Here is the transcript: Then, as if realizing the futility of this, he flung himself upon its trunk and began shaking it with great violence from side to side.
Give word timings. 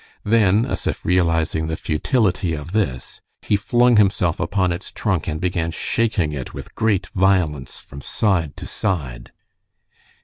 Then, 0.23 0.65
as 0.65 0.87
if 0.87 1.05
realizing 1.05 1.67
the 1.67 1.75
futility 1.77 2.53
of 2.55 2.71
this, 2.71 3.21
he 3.43 3.55
flung 3.55 3.97
himself 3.97 4.39
upon 4.39 4.71
its 4.71 4.91
trunk 4.91 5.27
and 5.27 5.39
began 5.39 5.69
shaking 5.69 6.31
it 6.31 6.55
with 6.55 6.73
great 6.73 7.05
violence 7.13 7.79
from 7.81 8.01
side 8.01 8.57
to 8.57 8.65
side. 8.65 9.31